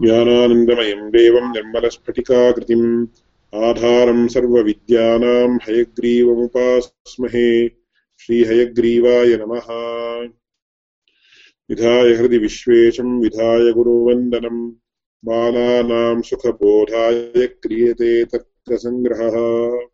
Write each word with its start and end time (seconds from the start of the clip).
ज्ञानानन्दमयम् 0.00 1.10
देवम् 1.10 1.50
निर्मलस्फटिकाकृतिम्। 1.50 3.06
आधारम् 3.54 4.28
सर्वविद्यानाम् 4.28 5.58
हयग्रीवमुपास्महे 5.68 7.70
श्रीहयग्रीवाय 8.18 9.26
नमः। 9.26 9.66
विधाय 11.70 12.14
हृदि 12.14 12.38
विश्वेशम् 12.38 13.22
विधाय 13.22 13.72
गुरुवन्दनम् 13.72 14.72
बालानाम् 15.24 16.22
सुखबोधाय 16.22 17.46
क्रियते 17.46 18.24
तर्कसङ्ग्रहः। 18.24 19.86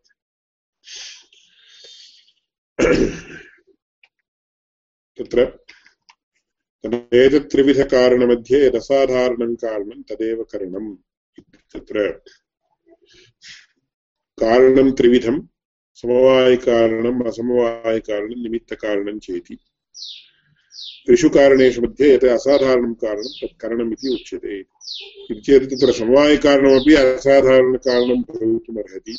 तत्र 5.17 5.59
एतत्त्रिविधकारणमध्ये 6.85 8.65
यदसाधारणं 8.65 9.53
कारणं 9.53 10.01
तदेव 10.09 10.43
करणम् 10.43 10.95
तत्र 11.75 12.11
कारणं 14.37 14.91
त्रिविधं 14.91 15.39
समवायिकारणम् 15.95 17.27
असमवायिकारणं, 17.27 18.41
निमित्तकारणं 18.41 19.19
चेति. 19.19 19.55
त्रिषु 21.05 21.29
कारणेषु 21.29 21.81
मध्ये 21.81 22.13
यत् 22.13 22.25
असाधारणं 22.25 22.93
कारणं 22.93 23.31
तत् 23.41 23.61
करणम् 23.61 23.91
इति 23.91 24.13
उच्यते. 24.13 24.59
इति 25.29 25.41
चेत् 25.41 25.63
तत्र 25.63 25.91
समवायिकारणमपि 25.91 26.95
असाधारणकारणं 26.95 28.21
भवितुमर्हति. 28.21 29.17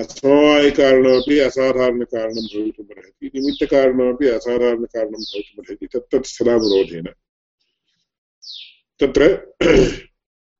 असमवायिकारणमपि 0.00 1.38
असाधारणकारणं 1.40 2.46
भवितुमर्हति 2.52 3.26
निमित्तकारणमपि 3.34 4.28
असाधारणकारणं 4.28 5.22
भवितुमर्हति 5.30 5.86
तत्तत् 5.94 6.26
स्थलानुरोधेन 6.26 7.06
तत्र 9.00 9.28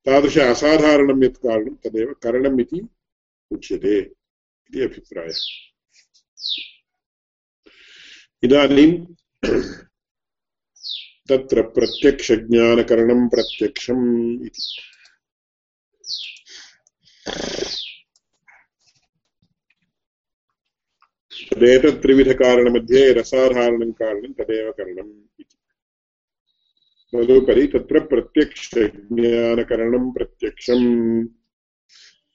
तादृश 0.07 0.37
असाधारणं 0.37 1.23
यत् 1.23 1.37
कारणं 1.43 1.75
तदेव 1.85 2.13
करणम् 2.23 2.59
इति 2.61 2.79
उच्यते 3.51 3.97
इति 3.99 4.81
अभिप्रायः। 4.83 5.41
इदानीं 8.43 8.91
तत्र 11.29 11.61
प्रत्यक्षज्ञानकरणं 11.75 13.27
प्रत्यक्षम् 13.27 14.05
इति। 14.45 14.65
तदेतत्त्रिविधकारणमध्ये 21.55 23.13
रसाधारणं 23.13 23.91
कारणं 23.91 24.31
तदेव 24.31 24.71
करणम् 24.71 25.21
इति। 25.39 25.57
तदुपरि 27.13 27.67
तत्र 27.67 27.99
प्रत्यक्षज्ञानकरणं 27.99 30.11
प्रत्यक्षम्। 30.11 31.27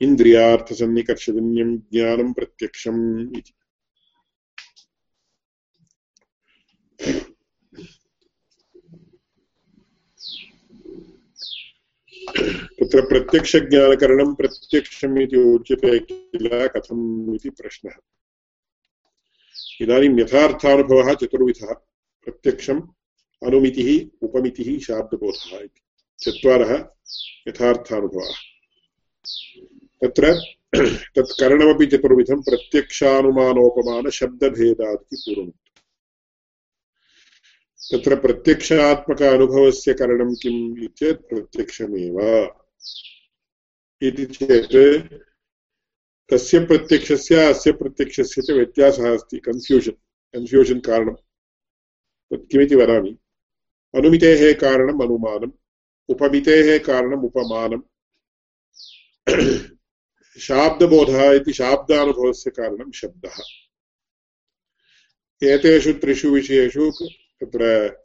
इन्द्रियार्थसन्निकर्षजन्यं 0.01 1.77
ज्ञानं 1.77 2.33
प्रत्यक्षम् 2.33 3.37
इति। 3.37 3.53
तत्र 12.81 13.01
प्रत्यक्षज्ञानकरणं 13.01 14.35
प्रत्यक्षम् 14.35 15.19
इति 15.19 15.37
उच्यते 15.37 15.99
किल 15.99 16.69
कथम् 16.69 17.35
इति 17.35 17.51
प्रश्नः। 17.51 17.93
इदानीं 19.81 20.21
यथार्थानुभवः 20.21 21.15
चतुर्विधः 21.15 21.75
प्रत्यक्षम् 22.25 22.83
अनुमितिः, 23.47 24.09
उपमितिः, 24.23 24.79
शाब्दबोधः 24.79 25.59
इति। 25.59 25.81
चत्वारः 26.21 26.89
यथार्थानुभवः। 27.49 28.33
तत्र 30.03 30.41
तत् 31.19 31.41
करणमपि 31.41 31.87
चतुर्विधं 31.87 32.43
प्रत्यक्षानुमानोपमानशब्दभेदादिति 32.43 35.17
पूर्वम् 35.17 35.53
तत्र 37.93 38.17
प्रत्यक्षात्मक 38.17 39.23
अनुभवस्य 39.23 39.95
करणं 39.95 40.35
किम् 40.35 40.79
इति 40.79 40.87
चेत् 40.87 41.29
प्रत्यक्षमेव। 41.29 42.49
इति 44.03 44.27
चेत् 44.27 45.13
तस्य 46.31 46.67
प्रत्यक्षस्य 46.67 47.37
अस्य 47.37 47.73
प्रत्यक्षस्य 47.73 48.43
च 48.43 48.51
व्यत्यासः 48.51 49.15
अस्ति 49.15 49.39
कन्फ्यूषन् 49.39 49.93
कन्फ्यूषन् 50.35 50.81
कारणं. 50.81 51.15
तत् 52.31 52.51
किमिति 52.51 52.75
वदामि. 52.75 53.19
अनुमितेः 53.95 54.53
कारणम् 54.53 55.03
अनुमानम्, 55.03 55.51
उपमितेः 56.09 56.79
कारणम् 56.79 57.25
उपमानम्। 57.25 57.83
शाब्दबोधः 60.39 61.33
इति 61.33 61.53
शाब्दानुभवस्य 61.53 62.51
कारणं 62.51 62.91
शब्दः। 62.93 63.35
एतेषु 65.49 65.93
त्रिषु 65.93 66.29
विषयेषु 66.29 66.91
तत्र 67.41 67.97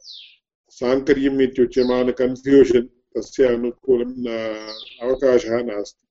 साङ्कर्यम् 0.70 1.42
इत्युच्यमान 1.42 2.10
कन्फ्यूषन् 2.10 2.86
तस्य 2.86 3.44
अनुकूलं 3.44 4.26
अवकाशः 5.08 5.62
नास्ति। 5.62 6.07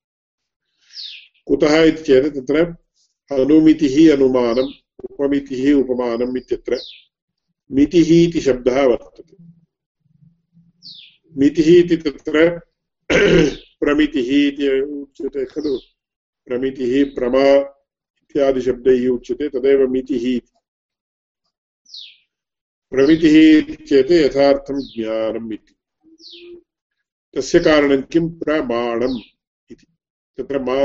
कुतः 1.47 1.83
इति 1.83 2.03
चेत् 2.03 2.35
तत्र 2.35 2.65
अनुमितिः 3.31 4.13
अनुमानम्, 4.13 4.71
उपमितिः 5.11 5.73
उपमानम् 5.73 6.37
इत्यत्र 6.37 6.81
मितिः 7.71 8.29
इति 8.29 8.41
शब्दः 8.41 8.85
वर्तते। 8.85 9.43
मितिः 11.37 11.79
इति 11.79 11.97
तत्र 11.97 12.59
प्रमितिः 13.79 14.47
इति 14.47 14.81
उच्यते 14.81 15.45
खलु। 15.45 15.77
प्रमितिः 16.45 17.05
प्रमा 17.15 17.73
इत्यादिशब्दैः 18.23 19.09
उच्यते, 19.09 19.49
तदेव 19.49 19.87
मितिः 19.87 20.35
इति। 20.35 20.59
प्रमितिः 22.89 23.75
चेत् 23.85 24.11
यथार्थं 24.11 24.81
ज्ञानम् 24.81 25.53
इति। 25.53 25.75
तस्य 27.35 27.59
कारणं 27.59 28.01
किं? 28.01 28.29
प्रमाणम्। 28.29 29.19
इति 29.19 29.36
तत्र 30.37 30.59
मा 30.59 30.77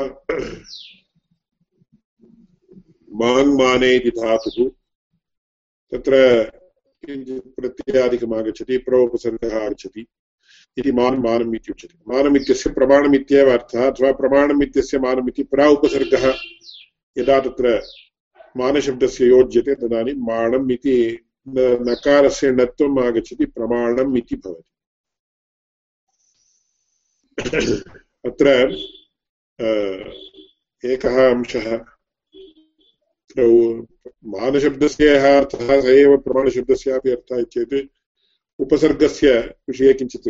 माङ्माने 3.21 3.95
इति 3.97 4.11
धातुः 4.11 4.69
तत्र 5.93 6.13
किञ्चित् 7.07 7.55
प्रत्ययादिकम् 7.57 8.35
आगच्छति 8.35 8.79
प्रोपसर्गः 8.79 9.65
आगच्छति 9.65 10.07
इति 10.79 10.93
मान् 10.93 11.19
मानम् 11.19 11.57
इति 11.57 11.73
उच्यते। 11.73 11.99
मानम् 12.09 12.37
इत्यस्य 12.37 12.71
प्रमाणम् 12.71 13.15
इत्येव 13.15 13.51
अर्थः, 13.51 13.87
अथवा 13.91 14.13
प्रमाणम् 14.13 14.63
इत्यस्य 14.63 14.99
मानम् 14.99 15.29
इति 15.29 15.43
प्रा 15.43 15.69
उपसर्गः 15.69 16.25
यदा 17.19 17.41
तत्र 17.41 17.83
मानशब्दस्य 18.57 19.27
योज्यते 19.27 19.75
तदानीं 19.75 20.15
माणम् 20.15 20.73
इति 20.73 20.97
नकारस्य 21.49 22.51
णत्वम् 22.53 22.99
आगच्छति, 22.99 23.45
प्रमाणम् 23.45 24.17
इति 24.19 24.37
भवति। 24.37 24.71
अत्र 28.27 28.49
एकः 30.85 31.31
अंशः। 31.31 31.85
मानशब्दस्य 34.25 35.07
यः 35.07 35.39
अर्थः, 35.39 35.81
स 35.81 35.85
एव 35.85 36.17
प्रमाणशब्दस्यापि 36.17 37.11
अर्थः 37.11 37.43
चेत् 37.43 37.89
उपसर्गस्य 38.59 39.55
विषये 39.69 39.95
किञ्चित्, 39.95 40.29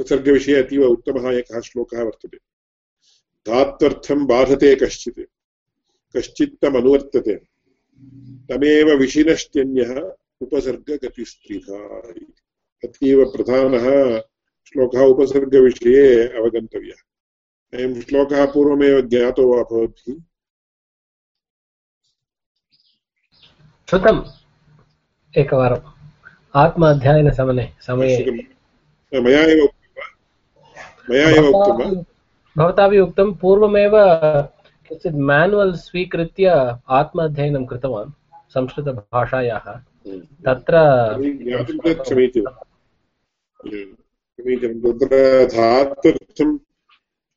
उपसर्गविषये 0.00 0.54
अतीव 0.54 0.82
उत्तमः 0.82 1.32
एकः 1.32 1.60
श्लोकः 1.60 2.02
वर्तते। 2.02 2.36
धात्वर्थं 3.46 4.26
बाधते 4.26 4.74
कश्चित्, 4.74 5.20
कश्चित्तमनुवर्तते। 6.16 7.36
तमेव 8.48 8.90
विशिनश्त्यन्यः 8.90 10.12
उपसर्गगतिस्त्रिधा 10.40 11.98
अतीव 12.84 13.24
प्रधानः 13.24 14.18
श्लोकः 14.68 15.00
उपसर्गविषये 15.00 16.28
अवगन्तव्यः। 16.28 17.13
अयं 17.74 18.00
श्लोकः 18.00 18.52
पूर्वमेव 18.52 19.00
ज्ञातो 19.00 19.56
वा 19.56 19.62
भवद्भिः 19.62 20.16
श्रुतम्। 23.90 24.22
एकवारम्। 25.38 25.80
आत्म 26.54 26.90
अध्ययनसमये 26.90 27.74
समये। 27.80 28.30
मया 29.20 29.40
एव 29.40 29.64
उक्तं 29.64 30.00
वा? 30.00 30.06
मया 31.10 31.30
एव 31.30 31.46
उक्तं 31.46 31.94
वा? 31.94 32.04
भवताभिः 32.58 33.00
उक्तं 33.00 33.34
पूर्वमेव 33.34 33.92
किञ्चित् 34.88 35.14
मेन्युवल् 35.14 35.74
स्वीकृत्य 35.74 36.78
आत्म 36.88 37.24
अध्ययनं 37.24 37.66
कृतवान् 37.66 38.10
संस्कृतभाषायाः। 38.54 39.80
तत्र 40.46 40.74
समीचीनं 42.04 42.54
तत्र 44.98 45.44
धातुर्थम् 45.46 46.58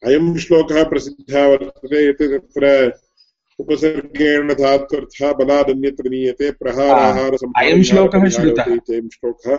अयं 0.05 0.37
श्लोकः 0.37 0.83
प्रसिद्धः 0.83 1.45
वर्तते 1.47 2.09
यत् 2.09 2.21
तत्र 2.21 2.93
उपसर्गेण 3.59 4.53
धात्वर्थः 4.53 5.31
बलादन्यत्र 5.33 6.09
नीयते 6.09 6.51
प्रहाराहार 6.51 7.37
अयं 7.57 7.83
श्लोकः 7.83 8.29
श्रुतः। 8.29 8.63
अयं 8.63 9.09
श्लोकः। 9.09 9.57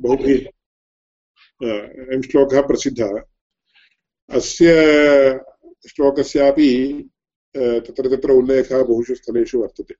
बहुभिः 0.00 0.38
अयं 2.10 2.22
श्लोकः 2.22 2.60
प्रसिद्धः। 2.60 3.20
अस्य 4.30 4.66
श्लोकस्यापि 5.88 6.70
तत्र 7.56 8.16
तत्र 8.16 8.30
उल्लेखः 8.30 8.82
बहुषु 8.82 9.14
स्थलेषु 9.14 9.58
वर्तते। 9.58 9.94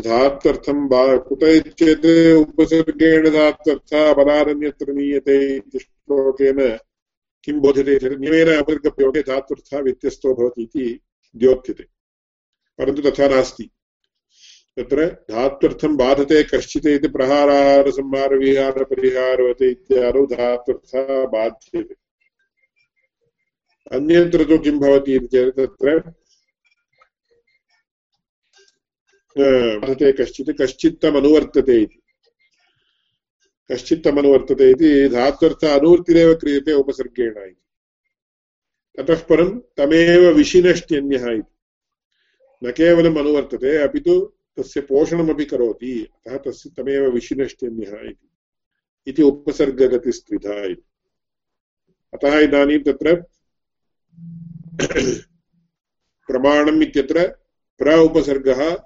धात्वर्थं 0.00 0.88
कुत 1.18 1.44
चेत् 1.78 2.06
उपसर्गेण 2.36 3.30
धात्वर्थः 3.30 4.12
पदारण्यत्र 4.12 4.92
नीयते 4.92 5.56
इति 5.56 5.78
श्लोकेन 5.78 6.78
किं 7.44 7.60
बोध्यते 7.60 7.98
चेत् 7.98 8.20
नियमेन 8.20 8.56
अपसर्गप्रयोगे 8.56 9.22
धात्वर्थः 9.22 9.78
व्यत्यस्तो 9.78 10.34
भवति 10.34 10.62
इति 10.62 11.00
द्योत्यते 11.36 11.84
परन्तु 12.78 13.02
तथा 13.02 13.28
नास्ति। 13.28 13.70
तत्र 14.76 15.06
धात्वर्थं 15.30 15.96
बाधते, 15.96 16.42
कश्चित् 16.42 16.86
इति 16.86 17.08
प्रहाराहारसंहारविहारपरिहारवते 17.08 19.70
इत्यादौ 19.70 20.26
धात्वर्थः 20.26 21.26
बाध्यते। 21.26 21.94
अन्यत्र 23.92 24.44
तु 24.44 24.58
किं 24.58 24.80
भवति 24.80 25.14
इति 25.14 25.26
चेत् 25.26 25.56
तत्र 25.56 26.12
वर्तते 29.36 30.12
कश्चित्, 30.12 30.60
कश्चित्तमनुवर्तते 30.60 31.82
इति। 31.82 32.01
कश्चित्तमनुवर्तते 33.72 34.70
इति 34.70 35.08
धात्वर्थ 35.08 35.64
अनुवृत्तिरेव 35.64 36.34
क्रियते 36.34 36.72
उपसर्गेण 36.72 37.30
इति। 37.30 37.62
ततः 38.98 39.22
परं 39.22 39.58
तमेव 39.58 40.34
विशिनष्ट्यन्यः 40.34 41.30
इति। 41.30 41.52
न 42.64 42.70
केवलम् 42.70 43.18
अनुवर्तते, 43.18 43.76
अपि 43.76 44.00
तु 44.00 44.32
तस्य 44.58 44.80
पोषणमपि 44.80 45.44
करोति, 45.44 46.08
अतः 46.26 46.36
तस्य 46.36 46.70
तमेव 46.76 47.10
विशिनष्ट्यन्यः 47.10 48.10
इति। 48.10 48.30
इति 49.06 49.22
उपसर्गगतिस्त्रिधा 49.22 50.64
इति। 50.64 50.82
अतः 52.14 52.38
इदानीं 52.38 52.78
तत्र 52.78 53.24
प्रमाणम् 56.26 56.82
इत्यत्र 56.82 57.28
प्र 57.78 57.98
उपसर्गः 57.98 58.76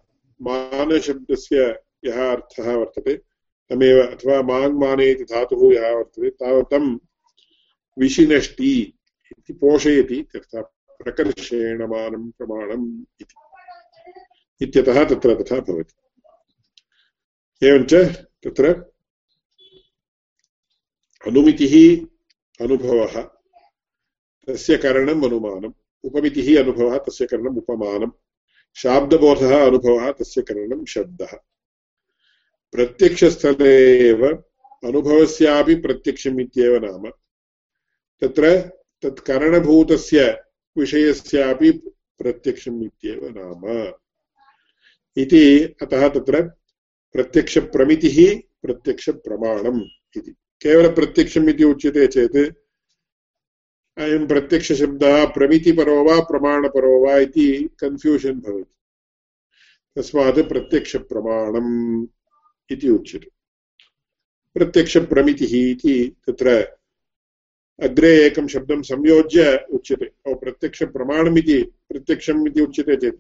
मानशब्दस्य 0.43 1.81
यः 2.05 2.33
अर्थः 2.33 2.75
वर्तते 2.75 3.36
तमेव 3.71 4.03
अथवा 4.03 4.43
माङ्माने 4.43 5.11
इति 5.11 5.25
धातुः 5.25 5.75
यः 5.75 5.91
वर्तते 5.91 6.31
तावत् 6.31 6.99
विशिनष्टि 7.99 8.99
इति 9.39 9.53
पोषयति 9.53 10.27
तथा 10.37 10.63
प्रकर्षेण 11.03 11.87
मानं 11.87 12.31
प्रमाणम् 12.31 13.05
इति। 13.21 13.35
इत्यतः 14.65 15.05
तत्र 15.05 15.43
तथा 15.43 15.61
भवति। 15.61 15.95
एवञ्च 17.67 17.95
तत्र 18.45 18.97
अनुमितिः 21.27 22.07
अनुभवः, 22.65 23.23
तस्य 24.47 24.77
करणम् 24.77 25.25
अनुमानम्, 25.25 25.73
उपमितिः 26.05 26.63
अनुभवः, 26.63 26.99
तस्य 26.99 27.27
करणम् 27.27 27.59
उपमानम्, 27.59 28.11
शाब्दबोधः 28.77 29.67
अनुभवः, 29.67 30.13
तस्य 30.13 30.43
करणं 30.43 30.85
शब्दः। 30.85 31.39
प्रत्यक्षस्थले 32.73 34.01
एव 34.09 34.27
अनुभवस्यापि 34.85 35.75
प्रत्यक्षम् 35.75 36.41
इत्येव 36.41 36.85
नाम। 36.85 37.11
तत्र 38.21 38.61
तत् 39.03 39.21
करणभूतस्य 39.21 40.43
विषयस्यापि 40.79 41.71
प्रत्यक्षम् 42.19 42.85
इत्येव 42.85 43.21
नाम। 43.37 43.93
इति 45.17 45.77
अतः 45.83 46.09
तत्र 46.09 46.43
प्रत्यक्षप्रमितिः 47.13 48.41
प्रत्यक्षप्रमाणम् 48.63 49.83
इति। 50.17 50.31
केवलप्रत्यक्षम् 50.63 51.49
इति 51.49 51.65
उच्यते 51.65 52.07
चेत् 52.07 52.37
अयं 53.99 54.27
प्रत्यक्षशब्दः 54.27 55.27
प्रमितिपरो 55.27 56.05
वा 56.05 56.21
प्रमाणपरो 56.21 57.07
वा 57.07 57.17
इति 57.17 57.71
कन्फ्यूषन् 57.81 58.41
भवति। 58.41 58.75
तस्मात् 59.97 60.49
प्रत्यक्षप्रमाणम्। 60.49 62.07
इति 62.71 62.89
उच्यते। 62.89 63.31
प्रत्यक्षप्रमितिः 64.55 65.71
इति 65.71 66.17
तत्र 66.27 66.79
अग्रे 67.83 68.27
एकं 68.27 68.47
शब्दं 68.47 68.83
संयोज्य 68.83 69.67
उच्यते। 69.73 70.35
प्रत्यक्षप्रमाणमिति 70.35 71.63
प्रत्यक्षम् 71.63 72.49
इति 72.49 72.61
उच्यते 72.61 72.97
चेत्। 72.97 73.15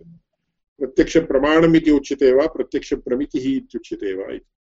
प्रत्यक्षप्रमाणम् 0.78 1.76
इति 1.76 1.90
उच्यते 1.90 2.32
वा, 2.32 2.46
प्रत्यक्षप्रमितिः 2.46 3.56
इत्युच्यते 3.56 4.14
वा 4.14 4.34
इति। 4.34 4.55